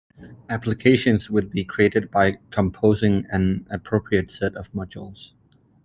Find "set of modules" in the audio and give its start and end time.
4.31-5.33